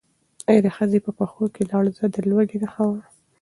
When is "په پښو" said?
1.05-1.45